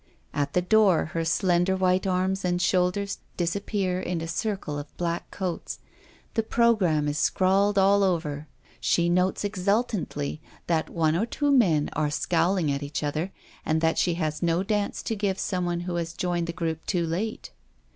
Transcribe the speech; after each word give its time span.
At 0.33 0.53
the 0.53 0.63
door 0.63 1.11
her 1.13 1.23
slender 1.23 1.75
white 1.77 2.07
arms 2.07 2.43
and 2.43 2.59
shoul 2.59 2.89
ders 2.89 3.19
disappear 3.37 3.99
in 4.01 4.19
a 4.21 4.27
circle 4.27 4.79
of 4.79 4.97
black 4.97 5.29
coats; 5.29 5.77
the 6.33 6.41
programme 6.41 7.07
is 7.07 7.19
scrawled 7.19 7.77
all 7.77 8.01
over; 8.03 8.47
she 8.79 9.09
notes 9.09 9.43
exultingly 9.43 10.41
that 10.65 10.89
one 10.89 11.15
or 11.15 11.27
two 11.27 11.51
men 11.51 11.91
are 11.93 12.09
scowling 12.09 12.71
at 12.71 12.81
each 12.81 13.03
other, 13.03 13.31
and 13.63 13.79
that 13.81 13.99
she 13.99 14.15
has 14.15 14.41
no 14.41 14.63
dance 14.63 15.03
to 15.03 15.15
give 15.15 15.37
someone 15.37 15.81
who 15.81 15.93
has 15.97 16.13
joined 16.13 16.47
the 16.47 16.51
group 16.51 16.77
A 16.77 16.79
YOUNG 16.79 16.85
GIRL. 16.87 16.87
45 16.87 16.87
too 16.87 17.05
late. 17.05 17.51